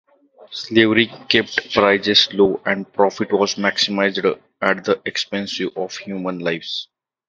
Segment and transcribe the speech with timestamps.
[0.49, 4.25] Slavery kept prices low and profit was maximized
[4.59, 6.87] at the expense of human lives.